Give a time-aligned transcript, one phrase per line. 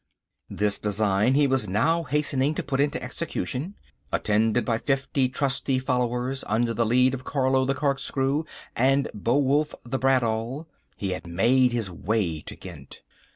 [0.49, 3.75] This design he was now hastening to put into execution.
[4.11, 8.45] Attended by fifty trusty followers under the lead of Carlo the Corkscrew
[8.75, 10.65] and Beowulf the Bradawl,
[10.97, 13.03] he had made his way to Ghent.